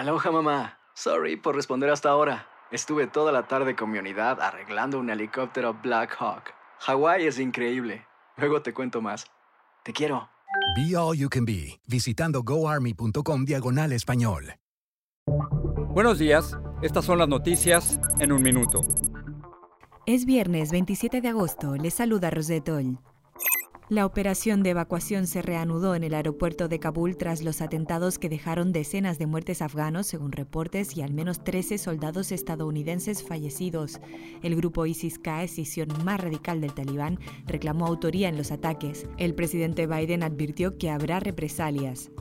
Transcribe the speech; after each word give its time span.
Aloha 0.00 0.30
mamá. 0.30 0.78
Sorry 0.94 1.36
por 1.36 1.54
responder 1.54 1.90
hasta 1.90 2.08
ahora. 2.08 2.46
Estuve 2.70 3.06
toda 3.06 3.32
la 3.32 3.46
tarde 3.48 3.76
con 3.76 3.90
mi 3.90 3.98
unidad 3.98 4.40
arreglando 4.40 4.98
un 4.98 5.10
helicóptero 5.10 5.74
Black 5.74 6.16
Hawk. 6.18 6.54
Hawái 6.78 7.26
es 7.26 7.38
increíble. 7.38 8.06
Luego 8.38 8.62
te 8.62 8.72
cuento 8.72 9.02
más. 9.02 9.26
Te 9.82 9.92
quiero. 9.92 10.30
Be 10.74 10.96
All 10.96 11.18
You 11.18 11.28
Can 11.28 11.44
Be, 11.44 11.82
visitando 11.86 12.42
goarmy.com 12.42 13.44
diagonal 13.44 13.92
español. 13.92 14.54
Buenos 15.90 16.18
días, 16.18 16.56
estas 16.80 17.04
son 17.04 17.18
las 17.18 17.28
noticias 17.28 18.00
en 18.20 18.32
un 18.32 18.40
minuto. 18.40 18.80
Es 20.06 20.24
viernes 20.24 20.72
27 20.72 21.20
de 21.20 21.28
agosto, 21.28 21.76
les 21.76 21.92
saluda 21.92 22.30
Rosetol. 22.30 22.98
La 23.90 24.06
operación 24.06 24.62
de 24.62 24.70
evacuación 24.70 25.26
se 25.26 25.42
reanudó 25.42 25.96
en 25.96 26.04
el 26.04 26.14
aeropuerto 26.14 26.68
de 26.68 26.78
Kabul 26.78 27.16
tras 27.16 27.42
los 27.42 27.60
atentados 27.60 28.20
que 28.20 28.28
dejaron 28.28 28.70
decenas 28.70 29.18
de 29.18 29.26
muertes 29.26 29.62
afganos, 29.62 30.06
según 30.06 30.30
reportes, 30.30 30.96
y 30.96 31.02
al 31.02 31.12
menos 31.12 31.42
13 31.42 31.76
soldados 31.76 32.30
estadounidenses 32.30 33.24
fallecidos. 33.24 34.00
El 34.44 34.54
grupo 34.54 34.86
ISIS-K, 34.86 35.42
escisión 35.42 35.88
más 36.04 36.20
radical 36.20 36.60
del 36.60 36.72
talibán, 36.72 37.18
reclamó 37.48 37.84
autoría 37.84 38.28
en 38.28 38.36
los 38.36 38.52
ataques. 38.52 39.08
El 39.16 39.34
presidente 39.34 39.88
Biden 39.88 40.22
advirtió 40.22 40.78
que 40.78 40.88
habrá 40.88 41.18
represalias. 41.18 42.12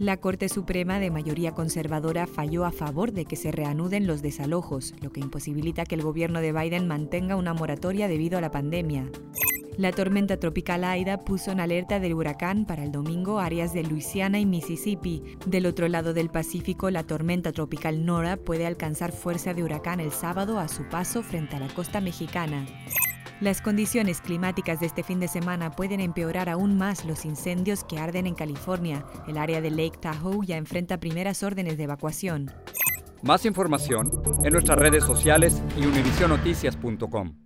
La 0.00 0.16
Corte 0.16 0.48
Suprema 0.48 0.98
de 0.98 1.12
mayoría 1.12 1.52
conservadora 1.52 2.26
falló 2.26 2.64
a 2.64 2.72
favor 2.72 3.12
de 3.12 3.26
que 3.26 3.36
se 3.36 3.52
reanuden 3.52 4.08
los 4.08 4.22
desalojos, 4.22 4.92
lo 5.00 5.12
que 5.12 5.20
imposibilita 5.20 5.84
que 5.84 5.94
el 5.94 6.02
gobierno 6.02 6.40
de 6.40 6.52
Biden 6.52 6.88
mantenga 6.88 7.36
una 7.36 7.54
moratoria 7.54 8.08
debido 8.08 8.38
a 8.38 8.40
la 8.40 8.50
pandemia. 8.50 9.08
La 9.78 9.92
tormenta 9.92 10.38
tropical 10.38 10.84
Aida 10.84 11.18
puso 11.18 11.50
en 11.50 11.60
alerta 11.60 12.00
del 12.00 12.14
huracán 12.14 12.64
para 12.64 12.82
el 12.82 12.92
domingo 12.92 13.40
áreas 13.40 13.74
de 13.74 13.82
Luisiana 13.82 14.38
y 14.38 14.46
Mississippi. 14.46 15.22
Del 15.44 15.66
otro 15.66 15.86
lado 15.88 16.14
del 16.14 16.30
Pacífico, 16.30 16.90
la 16.90 17.02
tormenta 17.02 17.52
tropical 17.52 18.06
Nora 18.06 18.38
puede 18.38 18.66
alcanzar 18.66 19.12
fuerza 19.12 19.52
de 19.52 19.62
huracán 19.62 20.00
el 20.00 20.12
sábado 20.12 20.58
a 20.58 20.68
su 20.68 20.88
paso 20.88 21.22
frente 21.22 21.56
a 21.56 21.60
la 21.60 21.68
costa 21.68 22.00
mexicana. 22.00 22.64
Las 23.42 23.60
condiciones 23.60 24.22
climáticas 24.22 24.80
de 24.80 24.86
este 24.86 25.02
fin 25.02 25.20
de 25.20 25.28
semana 25.28 25.70
pueden 25.72 26.00
empeorar 26.00 26.48
aún 26.48 26.78
más 26.78 27.04
los 27.04 27.26
incendios 27.26 27.84
que 27.84 27.98
arden 27.98 28.26
en 28.26 28.34
California. 28.34 29.04
El 29.28 29.36
área 29.36 29.60
de 29.60 29.70
Lake 29.70 29.98
Tahoe 30.00 30.46
ya 30.46 30.56
enfrenta 30.56 31.00
primeras 31.00 31.42
órdenes 31.42 31.76
de 31.76 31.84
evacuación. 31.84 32.50
Más 33.22 33.44
información 33.44 34.10
en 34.42 34.54
nuestras 34.54 34.78
redes 34.78 35.04
sociales 35.04 35.62
y 35.76 35.84
univisionoticias.com. 35.84 37.45